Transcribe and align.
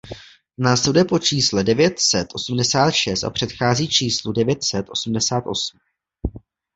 Následuje 0.57 1.05
po 1.05 1.19
čísle 1.19 1.63
devět 1.63 1.99
set 1.99 2.27
osmdesát 2.33 2.91
šest 2.91 3.23
a 3.23 3.29
předchází 3.29 3.87
číslu 3.89 4.31
devět 4.33 4.63
set 4.63 4.85
osmdesát 4.89 5.43
osm. 5.47 5.79